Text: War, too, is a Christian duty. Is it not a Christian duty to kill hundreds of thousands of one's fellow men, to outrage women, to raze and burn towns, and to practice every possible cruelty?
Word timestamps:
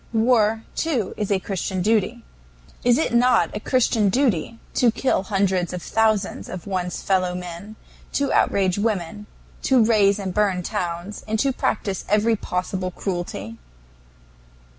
War, 0.13 0.63
too, 0.75 1.13
is 1.15 1.29
a 1.31 1.37
Christian 1.39 1.83
duty. 1.83 2.23
Is 2.83 2.97
it 2.97 3.13
not 3.13 3.55
a 3.55 3.59
Christian 3.59 4.09
duty 4.09 4.57
to 4.73 4.89
kill 4.89 5.21
hundreds 5.21 5.73
of 5.73 5.83
thousands 5.83 6.49
of 6.49 6.65
one's 6.65 7.03
fellow 7.03 7.35
men, 7.35 7.75
to 8.13 8.33
outrage 8.33 8.79
women, 8.79 9.27
to 9.61 9.83
raze 9.85 10.17
and 10.17 10.33
burn 10.33 10.63
towns, 10.63 11.23
and 11.27 11.37
to 11.37 11.51
practice 11.53 12.03
every 12.09 12.35
possible 12.35 12.89
cruelty? 12.89 13.59